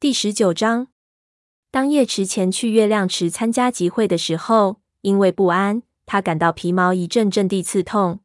[0.00, 0.86] 第十九章，
[1.70, 8.20] 当叶池前去月亮池参加集会的时候，因为不安，他感到皮毛一阵阵地刺痛。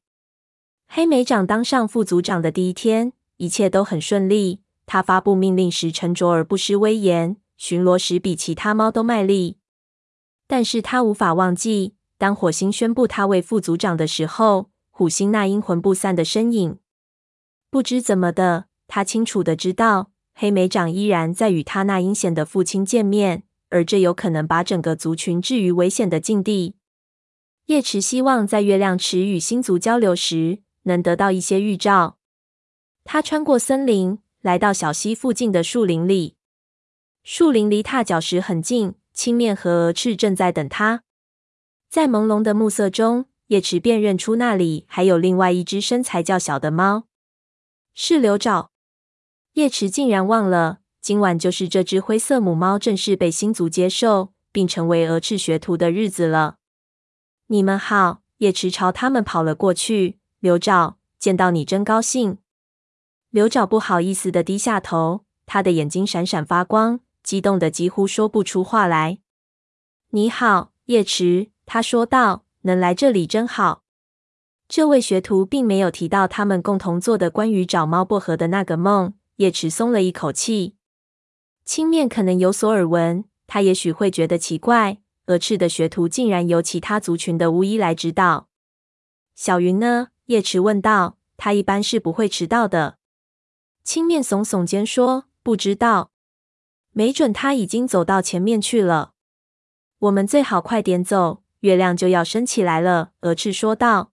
[0.88, 4.62] 黑莓长当上副组长的第一天，一切都很顺利。
[4.86, 9.58] 他发布命令时沉着而不失威严，巡逻时比其他猫都卖力。
[10.48, 16.80] 但是他无法忘记，当火星宣布他为副组长的时候，虎星那阴魂不散的身影。
[17.70, 26.76] 不知怎么的，他清楚的知道，黑莓长依然在与他那阴险的父亲见面，而这有可能把整个族群置于危险的境地。
[27.68, 32.18] 叶池希望在月亮池与星族交流时，能得到一些预兆。
[33.06, 36.36] 他穿过森林，来到小溪附近的树林里。
[37.24, 41.04] 树林离踏脚石很近，青面和鹅翅正在等他。
[41.90, 47.06] 在朦胧的暮色中，叶池辨认出那里还有另外一只身材较小的猫，
[47.94, 48.72] 是流爪。
[49.56, 56.58] 叶池竟然忘了，今晚就是这只灰色母猫正式被星族接受，并成为蛾翅学徒的日子了。
[57.48, 60.20] 你们好，叶池朝他们跑了过去。
[60.42, 62.38] 刘爪，见到你真高兴。
[63.30, 69.20] 刘爪不好意思地低下头，他的眼睛闪闪发光，激动得几乎说不出话来。
[70.10, 73.84] 你好，叶池，他说道，能来这里真好。
[74.68, 80.76] 这位学徒并没有提到他们共同做的关于找猫薄荷的那个梦，叶池松了一口气。
[81.64, 88.50] 青面可能有所耳闻，他也许会觉得奇怪，蛾翅的学徒竟然由其他族群的巫医来指导。
[89.34, 90.10] 小云呢？
[90.28, 92.98] 叶池问道：“他一般是不会迟到的。”
[93.84, 96.12] 青面耸耸肩说：“不知道，
[96.92, 99.14] 没准他已经走到前面去了。
[100.00, 104.12] 我们最好快点走，月亮就要升起来了。”蛾翅说道。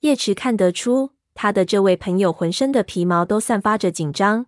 [0.00, 4.46] 叶池看得出，他的这位朋友浑身的皮毛都散发着紧张。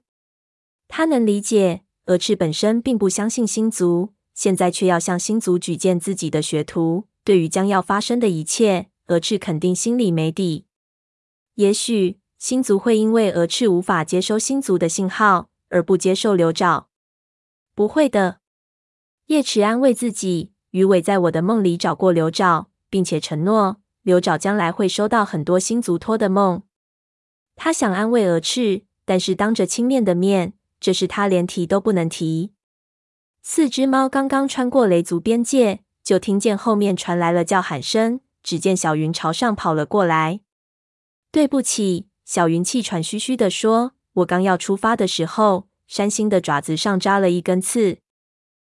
[0.88, 10.66] 他能理解，蛾翅本身并不相信星族，现在却要向星族举荐自己的学徒，对于将要发生的一切，蛾翅肯定心里没底。
[11.54, 16.88] 也许星族会因为蛾翅无法接收星族的信号而不接受流爪。
[17.76, 18.40] 不会的，
[19.26, 20.50] 叶池安慰自己。
[20.72, 26.64] 鱼尾在我的梦里找过流爪，并且承诺流爪将来会收到很多星族托的梦。
[27.62, 32.52] 他想安慰蛾翅，但是当着青面的面，这事他连提都不能提。
[33.42, 38.20] 四只猫刚刚穿过雷族边界，就听见后面传来了叫喊声。
[38.42, 40.40] 只见小云朝上跑了过来。
[41.30, 43.92] 对不起，小云气喘吁吁地说
[44.24, 47.98] ：“我刚要出发的时候，山星的爪子上扎了一根刺。”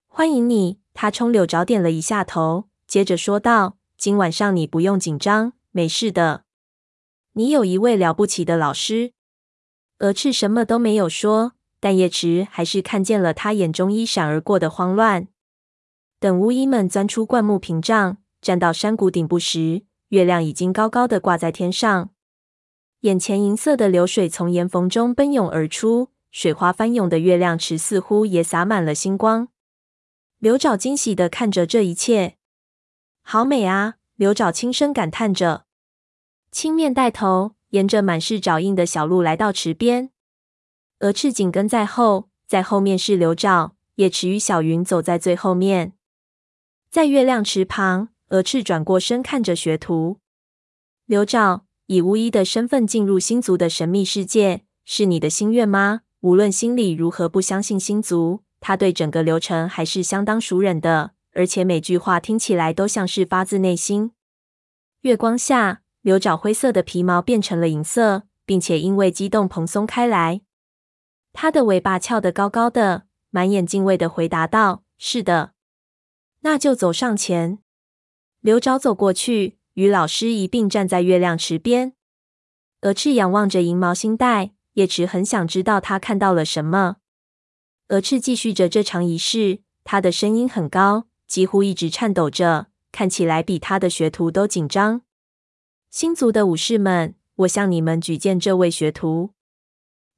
[0.09, 6.45] 欢迎你，他冲柳爪点了一下头，接着说道：“今晚上你不用紧张，没事的。
[7.41, 9.15] 你有一位了不起的老师。”
[10.01, 15.29] 蛾翅什么都没有说，但叶池还是看见了他眼中一闪而过的慌乱。
[16.19, 22.11] 等巫医们钻出灌木屏障，站到山谷顶部时，月亮已经高高的挂在天上。
[23.01, 29.49] 眼前银色的流水从岩缝中奔涌而出，水花翻涌的月亮池似乎也洒满了星光。
[30.39, 32.37] 流爪惊喜的看着这一切，
[33.23, 33.95] 好美啊！
[34.17, 35.65] 流爪轻声感叹着。
[36.51, 40.11] 青面带头，沿着满是爪印的小路来到池边，
[40.99, 45.93] 鹅翅紧跟在后，在后面是刘爪，叶池与小云走在最后面。
[46.91, 50.19] 在月亮池旁，鹅翅转过身看着学徒
[51.07, 51.65] 刘爪。
[51.87, 56.03] 以巫医的身份进入星族的神秘世界，是你的心愿吗？
[56.21, 64.13] 无论心里如何不相信星族，他对整个流程还是相当熟稔的，而且每句话听起来都像是发自内心。
[65.01, 70.41] 月光下，流爪灰色的皮毛变成了银色，并且因为激动蓬松开来。
[71.33, 75.53] 它的尾巴翘得高高的，满眼敬畏地回答道：“是的。”
[76.41, 77.59] 那就走上前。
[78.41, 79.59] 流爪走过去。
[79.75, 81.95] 与老师一并站在月亮池边，
[82.81, 86.97] 鹅翅仰望着银毛星带，叶池很想知道他看到了什么。
[87.89, 95.03] 鹅翅继续着这场仪式，他的声音很高，几乎一直颤抖着，看起来比他的学徒都紧张。
[95.91, 99.31] 星族的武士们，我向你们举荐这位学徒。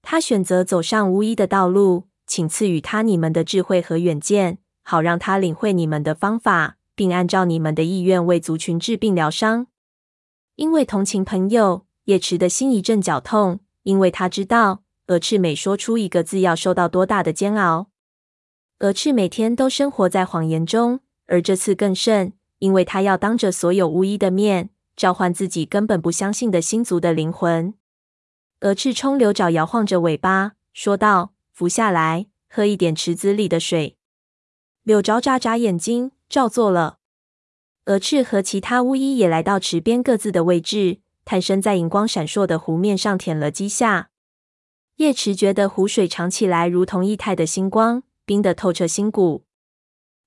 [0.03, 6.77] 他选择走上巫医的道路，请赐予他你们的智慧和远见，好让他领会你们的方法。
[6.95, 9.67] 并按照你们的意愿为族群治病疗伤。
[10.57, 17.89] 因为同情朋友，叶池的心一阵绞痛，因为他知道鹅翅每说出一个字要受到多大的煎熬。
[18.81, 27.75] 鹅翅每天都生活在谎言中，而这次更甚，因为他要当着所有巫医的面召唤自己根本不相信的星族的灵魂。
[28.61, 33.97] 蛾翅冲流爪摇晃着尾巴，说道：“浮下来，喝一点池子里的水。
[34.85, 36.99] 柳沼眨眨眼睛，照做了。
[37.87, 44.11] 蛾翅和其他巫医也来到池边各自的位置，探身在银光闪烁的湖面上舔了几下。
[44.97, 49.45] 叶池觉得湖水尝起来如同液态的星光，冰得透彻心骨。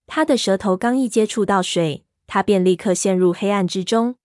[0.07, 4.15] 他的舌头刚一接触到水，他便立刻陷入黑暗之中。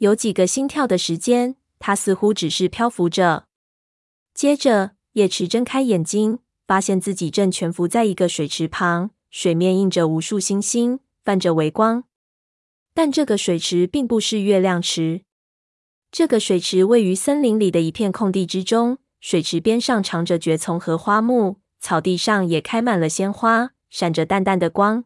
[0.00, 3.44] 有几个心跳的时间，他似乎只是漂浮着。
[4.32, 12.04] 接着，叶池睁开眼睛，发现自己正蜷伏在一个水池旁，水面映着无数星星，泛着微光。
[12.94, 15.20] 但这个水池并不是月亮池。
[16.10, 25.04] 这个水池位于森林里的一片空地之中，水池边上长着蕨丛和花木，草地上也开满了鲜花，闪着淡淡的光。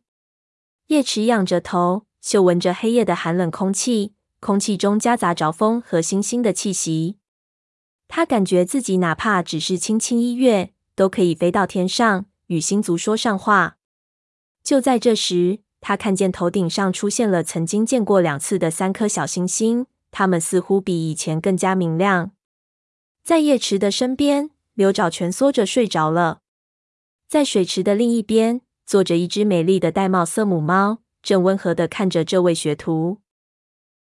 [0.87, 4.15] 叶池仰着头，嗅闻着黑夜的寒冷空气。
[4.45, 7.17] 空气中夹杂着风和星星的气息，
[8.09, 13.79] 他感觉自己哪怕只是轻轻一跃，都可以飞到天上，与星族说上话。
[14.63, 22.33] 就在这时，他看见头顶上出现了曾经见过两次的三颗小星星，它们似乎比以前更加明亮。
[23.23, 26.41] 在叶池的身边，刘爪蜷缩着睡着了。
[27.27, 33.24] 在水池的另一边，坐着一只美丽的玳瑁色母猫，正温和的看着这位学徒。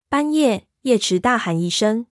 [0.08, 2.06] 半夜，叶池大喊一声，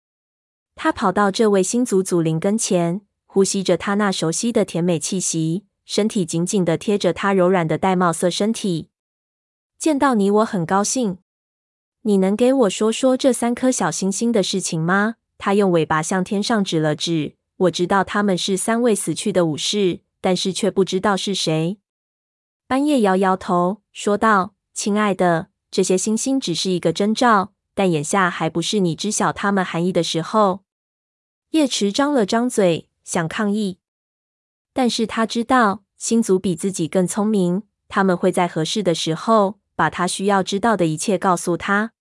[0.74, 8.88] 他跑到这位新族祖灵跟前，呼吸着他那熟悉的甜美气息，身体紧紧地贴着他柔软的玳瑁色身体。
[9.78, 11.18] 见到你，我很高兴。
[12.02, 15.16] 你能给我说说这三颗小星星的事情吗？
[15.36, 17.36] 他用尾巴向天上指了指。
[17.56, 21.78] 我知道他们是三位死去的武士，但是却不知道是谁。
[22.66, 30.64] 斑叶摇摇头，说道：“亲爱的，这些星星只是一个征兆。”但眼下还不是你知晓他们含义的时候。
[31.50, 33.78] 叶池张了张嘴，想抗议，
[34.72, 41.92] 但是他知道星族比自己更聪明，他们会在合适的时候把他需要知道的一切告诉他。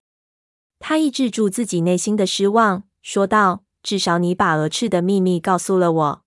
[0.77, 6.23] 他抑制住自己内心的失望，说道：“至少你把蛾翅的秘密告诉了我，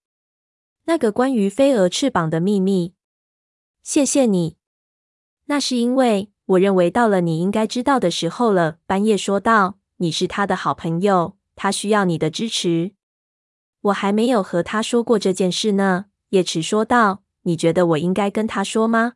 [0.87, 2.95] 那个关于飞蛾翅膀的秘密。
[3.85, 4.57] 谢谢你。
[5.45, 9.79] 那是因为。”我认为到了你应该知道的时候了，斑叶说道。
[9.99, 12.93] 你是他的好朋友，他需要你的支持。
[13.83, 17.23] 我还没有和他说过这件事呢，叶池说道。
[17.45, 19.15] 你觉得我应该跟他说吗？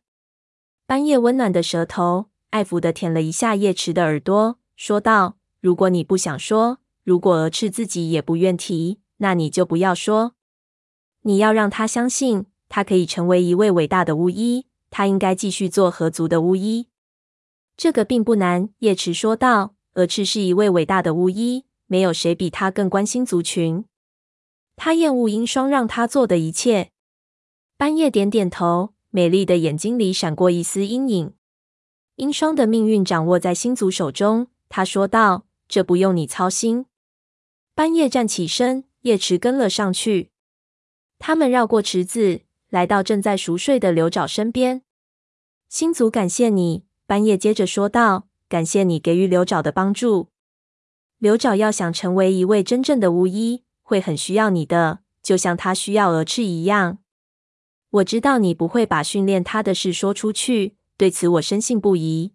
[0.85, 10.33] 斑叶温暖的舌头爱抚的舔了一下叶池的耳朵，说道：“如果你不想说，如果鹅翅自己也不愿提，那你就不要说。
[11.21, 16.87] 你要让他相信，他可以成为一位伟大的巫医，他应该继续做合族的巫医。”
[17.77, 19.75] 这个并不难，叶池说道。
[19.93, 23.85] 蛾翅是一位伟大的巫医，没有谁比他更关心族群。
[24.75, 26.91] 他厌恶鹰双让他做的一切。
[27.77, 31.33] 斑叶点点头，美丽的眼睛里闪过一丝阴影。
[32.17, 35.45] 鹰双的命运掌握在星族手中，他说道。
[35.69, 36.85] 这不用你操心。
[37.75, 40.31] 斑叶站起身，叶池跟了上去。
[41.19, 44.83] 他们绕过池子，来到正在熟睡的刘爪身边。
[45.67, 46.86] 星族感谢你。
[47.07, 50.27] 斑叶接着说道：“感谢你给予刘爪的帮助。
[51.19, 56.97] 刘爪要想成为一位真正的巫医，会很需要你的，就像他需要鹅翅一样。
[57.91, 62.33] 我知道你不会把训练他的事说出去，对此我深信不疑。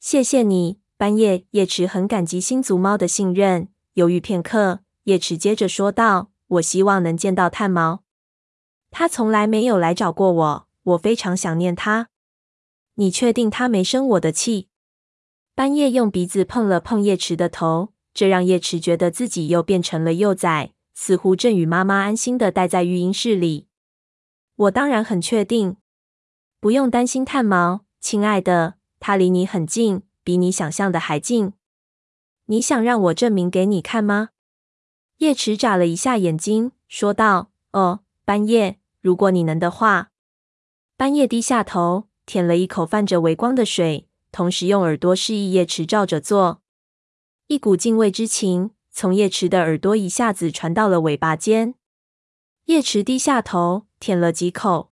[0.00, 1.44] 谢谢你，斑叶。
[1.50, 3.68] 叶池很感激星族猫的信任。
[3.92, 8.02] 犹豫片刻，叶池接着说道：‘我希望能见到炭毛。
[8.90, 12.08] 他从来没有来找过我，我非常想念他。’”
[12.94, 14.68] 你确定他没生我的气？
[15.54, 23.66] 斑叶用鼻子碰了碰叶池的头，这让叶池觉得自己又变成了幼崽，似乎正与妈妈安心的待在育婴室里。
[24.56, 25.76] 我当然很确定，
[26.60, 31.52] 不用担心炭毛，亲爱的，他离你很近，比你想象的还近。
[32.46, 34.30] 你想让我证明给你看吗？
[35.18, 40.10] 叶池眨了一下眼睛，说道：“哦，斑叶，如果你能的话。”
[40.96, 42.04] 斑叶低下头。
[42.26, 46.62] 舔了一口泛着微光的水，同时用耳朵示意叶池照着做。
[47.48, 51.74] 一股敬畏之情从叶池的耳朵一下子传到了尾巴尖。
[52.64, 54.90] 叶池低下头舔了几口，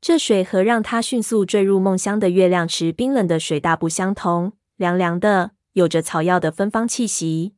[0.00, 7.54] 这水和让他迅速坠入梦乡的月亮池冰冷的水大不相同，凉凉的，有着草药的芬芳气息。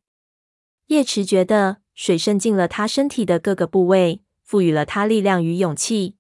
[0.89, 6.17] 叶池觉得水渗进了他身体的各个部位，赋予了他力量与勇气。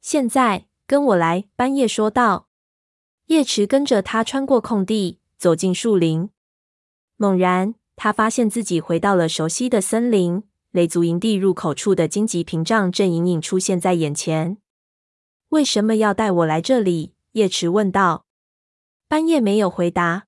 [0.00, 0.66] 现在。
[0.94, 2.46] 跟我来，斑叶说道。
[3.26, 6.30] 叶池跟着他穿过空地，走进树林。
[7.16, 10.44] 猛然，他发现自己回到了熟悉的森林。
[10.70, 14.58] 雷族营地入口处的荆棘屏障正隐隐出现在眼前。
[15.48, 17.14] 为什么要带我来这里？
[17.32, 18.26] 叶池问道。
[19.08, 20.26] 斑叶没有回答。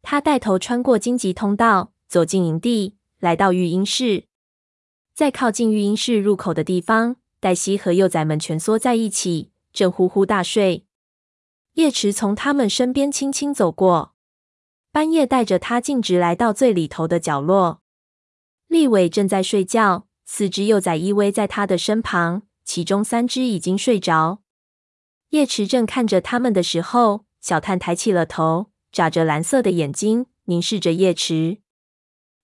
[0.00, 4.24] 他带头穿过荆棘通道，走进营地，来到育婴室。
[5.12, 10.86] 在靠近育婴室入口的地方，黛西和幼崽们蜷缩在一起，正呼呼大睡。
[11.74, 14.14] 叶池从他们身边轻轻走过，
[14.90, 17.82] 斑叶带着他径直来到最里头的角落。
[18.68, 24.40] 利伟正在睡觉，四只幼崽依偎在他的身旁，其中三只已经睡着。
[25.30, 31.58] 叶池正看着他们的时候，小探抬起了头，眨着蓝色的眼睛，凝视着叶池。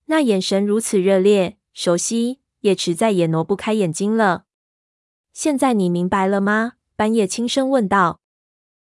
[0.07, 2.41] 那眼神如此热烈、熟悉。
[2.63, 4.45] 叶池再也挪不开眼睛了。
[5.33, 6.75] 现在你明白了吗？
[7.01, 8.21] 半夜轻声问道。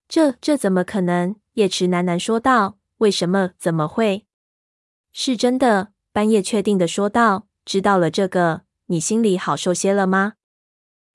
[0.06, 1.34] 这这怎么可能？
[1.54, 2.78] 叶池喃喃说道。
[2.98, 3.50] 为什么？
[3.58, 4.26] 怎么会？
[5.10, 5.88] 是真的。
[6.12, 7.48] 半夜确定的说道。
[7.64, 10.34] 知道了这个，你心里好受些了吗？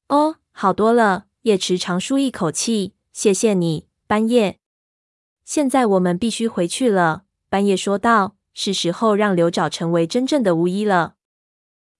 [0.10, 1.27] 哦，好多了。
[1.43, 2.93] 叶池长舒一口气。
[3.13, 4.60] 谢谢你，半夜。
[5.45, 7.24] 现在我们必须回去了。
[7.48, 8.36] 半夜说道。
[8.53, 11.15] 是时候让刘爪成为真正的巫医了。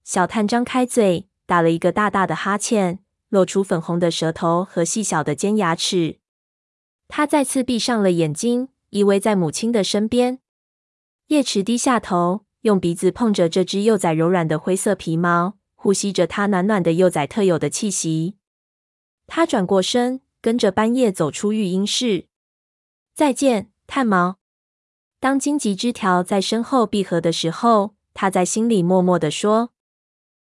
[0.04, 3.00] 小探张开嘴，打了一个大大的哈欠，
[3.32, 6.20] 露出粉红的舌头和细小的尖牙齿。
[7.08, 10.40] 他再次闭上了眼睛，依偎在母亲的身边。
[11.28, 18.36] 叶池低下头，用鼻子碰着这只幼崽柔软的灰色皮毛，呼吸着它暖暖的幼崽特有的气息。
[19.28, 22.28] 他转过身，跟着斑叶走出育婴室。
[23.14, 24.40] 再见，探毛。
[25.22, 29.72] 当荆棘枝条在身后闭合的时候，他在心里默默地说。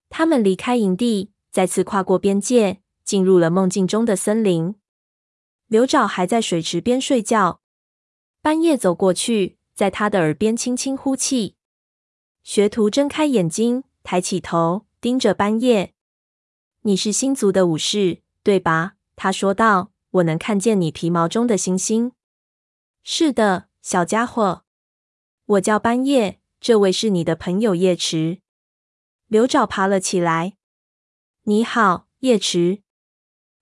[0.10, 4.76] 他们离开营地，再次跨过边界，进入了梦境中的森林。
[5.68, 7.62] 刘爪还在水池边睡觉。
[8.42, 11.56] 斑叶走过去，在他的耳边轻轻呼气。
[12.44, 15.94] 学徒睁开眼睛，抬起头，盯着斑叶。
[16.84, 19.92] “你是星族的武士，对吧？”他说道。
[20.12, 22.12] “我能看见你皮毛中的星星。
[23.02, 24.66] ”“是的，小家伙。
[25.46, 28.42] ”“我叫班叶，这位是你的朋友叶池。”
[29.28, 30.58] 刘爪爬了起来。
[31.46, 32.84] “你好，叶池。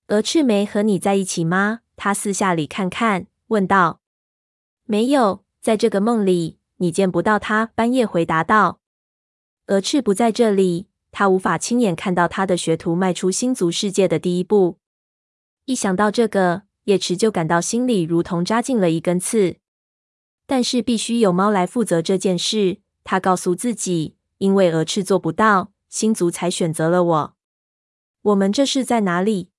[0.08, 4.02] 鹅翅没和你在一起吗？”他四下里看看，问道。
[4.84, 8.82] “没有，在这个梦里，你见不到他。”半夜回答道。
[9.68, 14.78] “鹅翅不在这里，他无法亲眼看到他的学徒迈出星族世界的第一步。”
[15.64, 19.56] 一想到这个，叶池就感到心里如同扎进了一根刺。
[20.46, 24.18] 但是必须有猫来负责这件事，他告诉自己。
[24.40, 27.36] 因为鹅翅做不到，星族才选择了我。
[28.22, 29.50] 我们这是在哪里？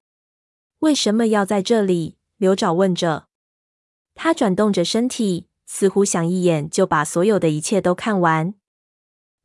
[0.80, 2.16] 为什么要在这里？
[2.36, 3.26] 刘爪问着。
[4.14, 8.54] 他转动着身体，似乎想一眼就把所有的一切都看完。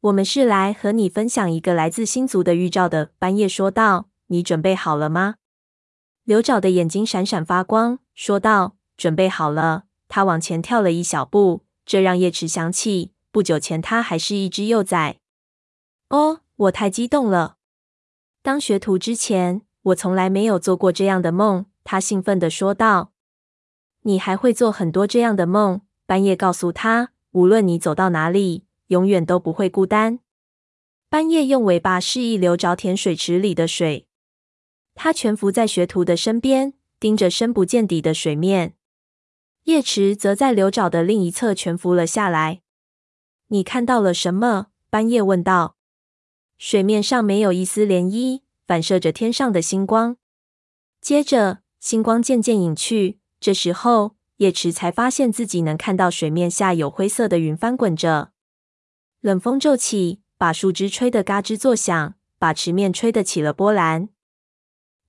[0.01, 3.11] 我们是来和你分享一个来自星族的预兆的。
[3.17, 4.09] 斑叶说道。
[4.27, 5.35] 你准备好了吗？
[6.23, 15.19] 刘爪的眼睛闪闪发光，说道：“准备好了。”他往前跳了一小步，这让叶池想起不久前他还是一只幼崽。
[16.09, 17.57] 哦，我太激动了！
[18.45, 21.65] 当学徒之前，我从来没有做过这样的梦。
[21.83, 23.11] 他兴奋地说道
[24.05, 30.19] ：“你还会做很多这样的梦。”斑叶告诉他：“无论你走到哪里，永远都不会孤单。”
[31.09, 34.05] 斑叶用尾巴示意刘爪舔水池里的水。
[34.93, 38.75] 他蜷伏在学徒的身边，盯着深不见底的水面。
[39.63, 42.61] 叶池则在刘爪的另一侧蜷伏了下来。
[43.49, 45.74] “你看到了什么？”斑叶问道。
[46.57, 50.17] 水面上没有一丝涟漪，反射着天上的星光。
[51.01, 53.19] 接着，星光渐渐隐去。
[53.39, 58.31] 这时候，叶池才发现自己能看到水面下有灰色的云翻滚着。
[59.21, 64.09] 冷风骤起，把树枝吹得嘎吱作响，把池面吹得起了波澜。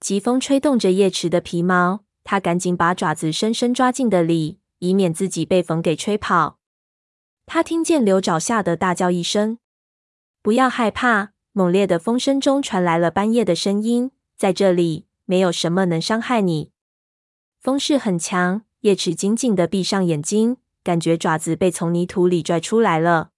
[0.01, 6.59] 疾风吹动着叶池的皮毛，他赶紧把爪子深深抓进的里，以免自己被风给吹跑。
[7.47, 9.59] 他听见刘爪吓得大叫一声
[10.43, 16.71] ：“不要害怕！”猛烈的风声中传来了半夜的声音：“在这里，没有什么能伤害你。”
[17.59, 23.31] 风势很强，叶池紧紧地闭上眼睛，感觉爪子被从泥土里拽出来了。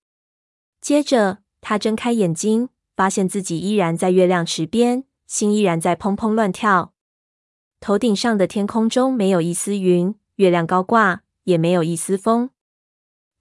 [0.81, 6.93] 接着，他睁开眼睛，发现自己依然在月亮池边，心依然在砰砰乱跳。
[7.79, 12.51] 头顶上的天空中没有一丝云，月亮高挂，也没有一丝风。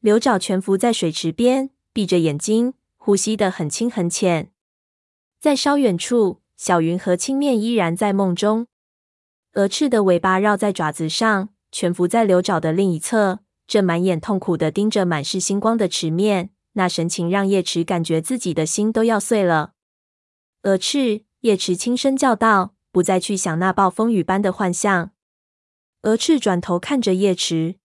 [0.02, 4.52] 刘爪蜷伏在水池边，闭着眼睛，呼吸得很轻很浅。
[5.48, 8.68] 在稍远处，小云和青面依然在梦中。
[9.54, 16.50] 鹅翅的尾巴绕在爪子上，蜷伏在流爪的另一侧，正满眼痛苦的盯着满是星光的池面。
[16.74, 19.72] 那神情让叶池感觉自己的心都要碎了。
[20.64, 25.12] 鹅翅，叶池轻声叫道：“不再去想那暴风雨般的幻象。
[26.02, 27.76] 鹅翅转头看着叶池，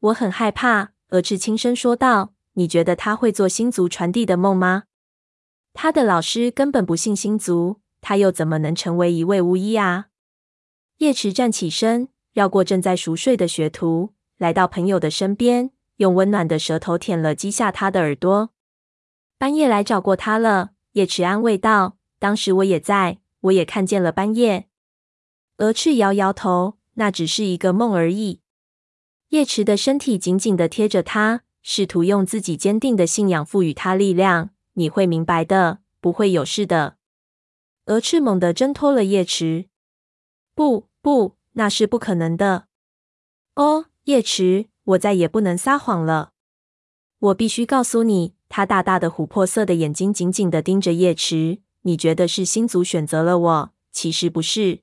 [0.00, 0.94] 我很害怕。
[1.10, 4.86] 鹅翅轻声说道：“你觉得他会做星族传递的梦吗？
[5.74, 10.08] 他的老师根本不信星族，他又怎么能成为一位巫医啊？”
[10.98, 18.50] 叶池站起身，绕过正在熟睡的学徒，来到朋友的身边，用温暖的舌头舔了几下他的耳朵。
[19.36, 24.68] 斑叶来找过他了，叶池安慰道：“当时我也在，我也看见了斑叶。”
[25.58, 28.40] 蛾翅摇摇头：“那只是一个梦而已。”
[29.30, 34.50] 叶池的身体紧紧地贴着他，试图用自己坚定的信仰赋予他力量。
[34.74, 36.96] 你会明白的，不会有事的。
[37.86, 39.66] 蛾翅猛地挣脱了叶池。
[40.54, 42.66] 不，不，那是不可能的。
[43.54, 46.32] 哦，叶池，我再也不能撒谎了。
[47.18, 51.60] 我必须告诉你，他大大的琥珀色的眼睛紧紧地盯着叶池。
[51.82, 54.80] 你觉得是星族选择了我，其实不是。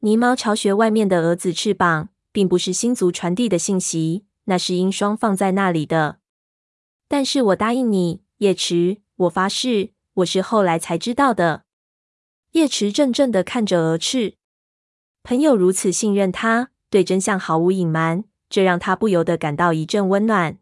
[0.00, 2.10] 泥猫巢穴外面的蛾子翅膀。
[2.32, 6.20] 并不是星族传递的信息，那是鹰双放在那里的。
[7.08, 11.64] 但是我答应你，叶池，我发誓，我是后来才知道的。
[12.52, 14.38] 叶池怔怔地看着鹅翅，
[15.22, 20.58] 朋友如此信任他，对真相毫无隐瞒，这让他不由得感到一阵温暖。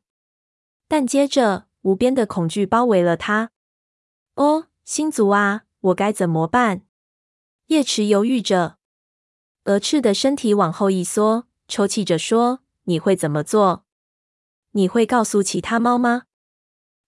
[0.89, 3.53] 但接着，无边的恐惧包围了他。
[4.35, 6.83] 哦，星族啊，我该怎么办？
[7.67, 8.79] 叶池犹豫着，
[9.67, 11.47] 鹅翅的身体往后一缩。
[11.69, 13.85] 抽泣着说：“你会怎么做？
[14.73, 16.23] 你会告诉其他猫吗？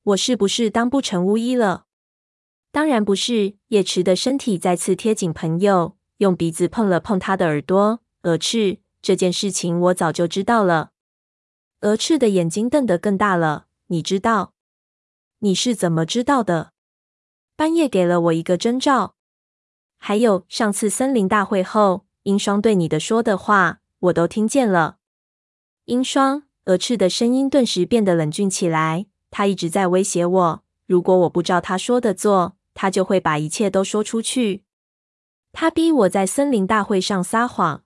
[0.02, 1.86] 我是不是当不成巫医了？
[2.72, 8.00] 当然不是。”叶池的身体再次贴紧朋友，用鼻子碰了碰他的耳朵。
[8.22, 10.90] 蛾翅，这件事情我早就知道了。
[11.80, 13.66] 蛾翅的眼睛瞪得更大了。
[13.88, 14.54] 你知道？
[15.40, 16.72] 你是怎么知道的？
[17.56, 19.16] 半夜给了我一个征兆。
[19.98, 23.80] 还有上次森林大会后，鹰双对你的说的话。
[24.00, 24.96] 我都听见了。
[25.84, 29.06] 鹰双，蛾翅的声音顿时变得冷峻起来。
[29.30, 34.64] 他一直在威胁我，如果我不照他说的做，他就会把一切都说出去。
[35.52, 37.84] 他逼我在森林大会上撒谎。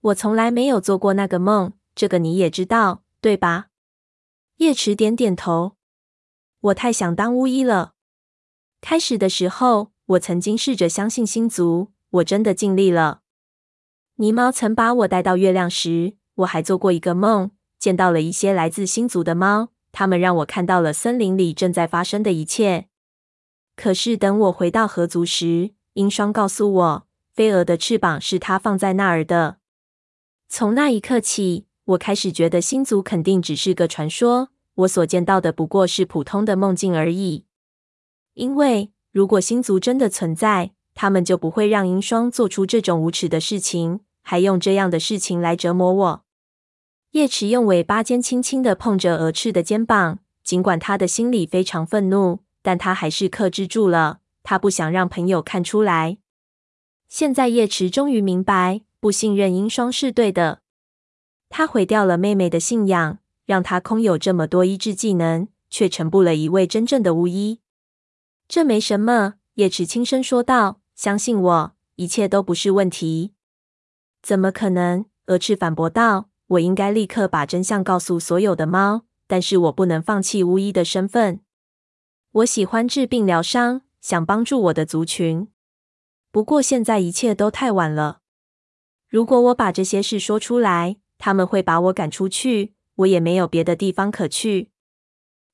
[0.00, 3.66] 我从来没有做过那个梦，这个你也知道，对吧？
[4.58, 5.76] 叶池点点头。
[6.60, 7.94] 我太想当巫医了。
[8.80, 13.22] 开始的时候，我曾经试着相信星族，我真的尽力了。
[14.16, 22.88] 泥猫曾把我带到月亮时，我还做过一个梦，见到了一些来自星族的猫，他们让我看到了森林里正在发生的一切。
[23.74, 29.56] 可是等我回到河族时，鹰霜告诉我，飞蛾的翅膀是他放在那儿的。
[30.50, 37.46] 从那一刻起，我开始觉得星族肯定只是个传说，我所见到的不过是普通的梦境而已。
[38.34, 44.00] 因为如果星族真的存在，他们就不会让鹰霜做出这种无耻的事情。
[44.20, 46.25] 还用这样的事情来折磨我。
[47.16, 54.18] 叶池用尾巴尖轻轻地碰着蛾翅的肩膀，尽管他的心里非常愤怒，但他还是克制住了。
[54.42, 56.18] 他不想让朋友看出来。
[57.08, 60.60] 现在叶池终于明白，不信任鹰双是对的。
[61.48, 67.60] 他毁掉了妹妹的信仰，让她空有这么多医治技能，却成不了一位真正的巫医。
[68.46, 73.32] 这没什么，叶池轻声说道：“相信我，一切都不是问题。”
[74.20, 75.06] 怎么可能？
[75.28, 81.40] 蛾翅反驳道：“我应该立刻把真相告诉所有的猫，但是我不能放弃巫医的身份。
[82.30, 85.48] 我喜欢治病疗伤，想帮助我的族群。
[86.30, 88.20] 不过现在一切都太晚了。
[89.08, 94.70] 如果我把这些事说出来，他们会把我赶出去，我也没有别的地方可去。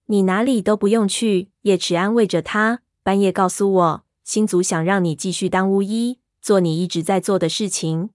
[0.06, 2.82] 你哪里都不用去。”叶池安慰着他。
[3.04, 8.10] 半夜告诉我，星族想让你继续当巫医，做你一直在做的事情。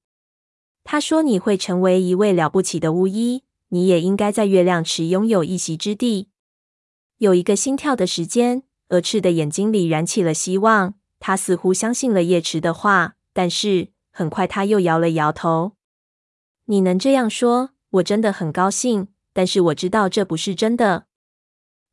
[0.90, 6.30] 他说：“你会成为一位了不起的巫医，你也应该在月亮池拥有一席之地。”
[7.20, 10.94] 有一个心跳的时间，蛾翅的眼睛里燃起了希望。
[11.20, 15.74] 他似乎相信了叶池的话，但是很快他又摇了摇头。
[16.68, 19.10] “你能这样说，我真的很高兴。
[19.34, 21.08] 但是我知道这不是真的。”“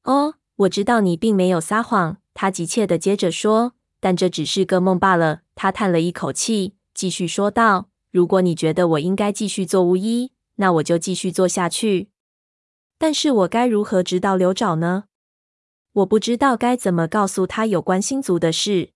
[0.04, 7.88] 哦，我知道你并没有撒谎。”他急切地接着说，“但这只是个梦罢了。”他叹了一口气，继续说道。
[8.14, 12.10] 如果你觉得我应该继续做巫医，那我就继续做下去。
[12.96, 15.06] 但是我该如何指导刘爪呢？
[15.94, 18.92] 我不知道该怎么告诉他有关星族的事。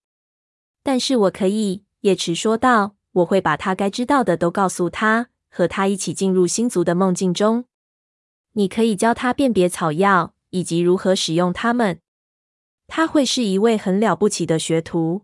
[0.84, 2.94] 但是我可以，叶池说道。
[3.10, 7.64] 我会把他该知道的都告诉他，和他一起进入星族的梦境中。
[8.52, 12.00] 你可以教他辨别草药，以及如何使用它们。
[12.86, 15.22] 他会是一位很了不起的学徒。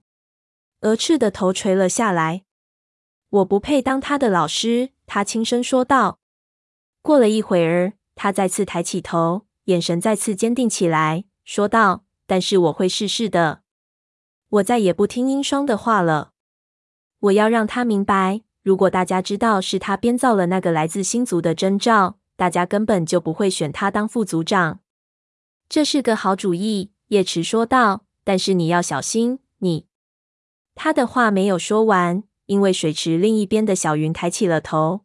[0.80, 2.42] 鹅翅的头垂了下来。
[3.34, 6.20] 我不配当他的老师，他轻声说道。
[7.02, 13.62] 过了一会儿，他再次抬起头，眼神再次坚定起来，说道：“但是我会试试的。
[14.48, 16.30] 我再也不听鹰双的话了。
[17.18, 24.78] 我要让他明白，如果大家知道是他编造了那个来自星族的征兆，大家根本就不会选他当副族长。
[25.68, 28.04] 这是个好主意。”叶池说道。
[28.22, 29.86] “但是你要小心，你……”
[30.76, 32.22] 他的话没有说完。
[32.46, 35.02] 因为水池另一边的小云抬起了头，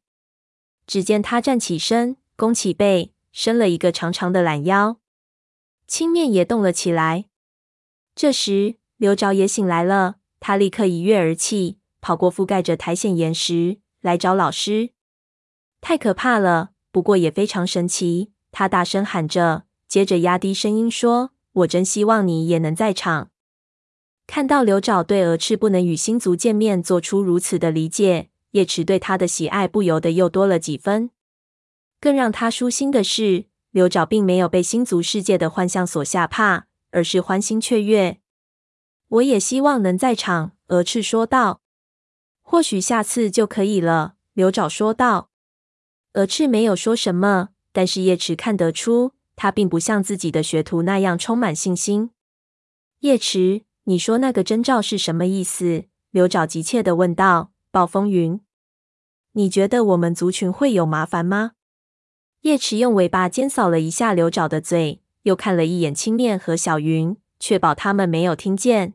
[0.86, 4.98] 只见他站起身，弓起背，伸了一个长长的懒腰。
[5.88, 7.26] 青面也动了起来。
[8.14, 14.92] 这时，刘凿也醒来了，他立刻一跃而起，跑过覆盖着苔藓岩石，来找老师。
[15.82, 18.34] 太可怕了，不过也非常神奇。
[18.52, 23.32] 他大声喊着，接着压低声音说：“我真希望你也能在场。”
[24.30, 31.10] 看到刘爪对蛾翅不能与星族见面做出如此的理解，叶池对他的喜爱不由得又多了几分。
[32.00, 38.20] 更让他舒心的是，刘爪并没有被星族世界的幻象所吓怕，而是欢欣雀跃。
[39.08, 41.62] 我也希望能在场，蛾翅说道。
[42.44, 45.32] 或许下次就可以了，刘爪说道。
[46.14, 52.12] 蛾翅没有说什么，但是叶池看得出，他并不像自己的学徒那样充满信心。
[53.00, 53.64] 叶池。
[53.90, 55.86] 你说那个征兆是什么意思？
[56.12, 57.52] 刘爪急切地问道。
[57.72, 58.40] 暴风云，
[59.32, 61.54] 你觉得我们族群会有麻烦吗？
[62.42, 68.94] 叶池用尾巴尖扫了一下刘爪的嘴，又看了一眼青面和小云，确保他们没有听见。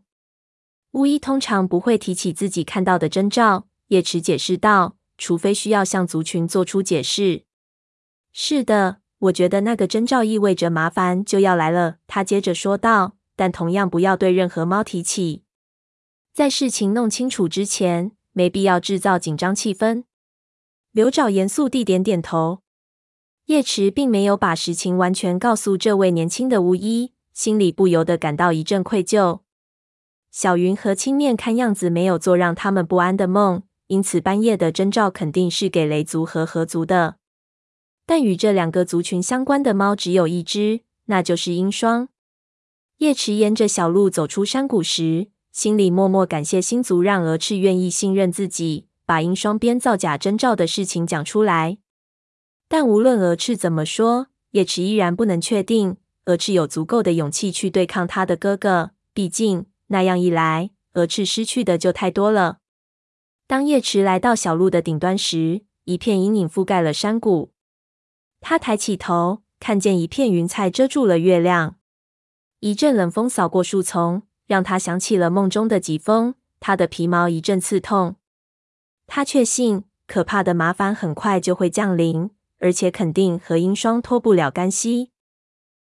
[0.92, 7.42] 巫医通常不会提起自己看到的征兆，叶池解释道，除非需要向族群做出解释。
[8.32, 11.96] 是的，我觉得那个征兆意味着麻烦就要来了。
[12.06, 13.16] 他接着说道。
[13.36, 15.42] 但同样不要对任何猫提起，
[16.32, 20.04] 在事情弄清楚之前，没必要制造紧张气氛。
[20.92, 22.60] 刘凿严肃地点点头。
[23.46, 29.40] 叶池并没有把实情完全告诉这位年轻的巫医，心里不由得感到一阵愧疚。
[30.30, 37.16] 小云和青面看样子没有做让他们不安的梦，因此半夜的征兆肯定是给雷族和河族的。
[38.06, 42.08] 但与这两个族群相关的猫只有一只，那就是鹰霜。
[42.98, 51.78] 叶池沿着小路走出山谷时，心里默默感谢星族让蛾翅愿意信任自己，把鹰双编造假征兆的事情讲出来。
[52.68, 58.92] 但无论蛾翅怎么说，叶池依然不能确定蛾翅有足够的勇气去对抗他的哥哥。
[59.12, 62.58] 毕竟那样一来，蛾翅失去的就太多了。
[63.46, 67.52] 当叶池来到小路的顶端时，一片阴影覆盖了山谷。
[68.40, 71.76] 他抬起头，看见一片云彩遮住了月亮。
[72.64, 76.34] 一阵冷风扫过树丛，让他想起了梦中的疾风。
[76.60, 78.16] 他的皮毛一阵刺痛。
[79.06, 85.10] 他确信，可怕的麻烦很快就会降临，而且肯定和鹰霜脱不了干系。